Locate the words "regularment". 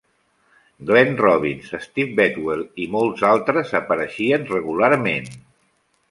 4.53-5.29